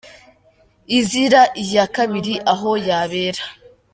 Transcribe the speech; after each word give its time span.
Izira 0.97 1.41
iya 1.63 1.85
kabiri 1.95 2.33
aho 2.53 2.69
yabera! 2.87 3.43